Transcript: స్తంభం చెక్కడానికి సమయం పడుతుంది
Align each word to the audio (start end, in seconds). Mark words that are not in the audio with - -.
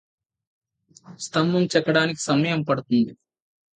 స్తంభం 1.19 1.63
చెక్కడానికి 1.65 2.21
సమయం 2.21 2.61
పడుతుంది 2.61 3.13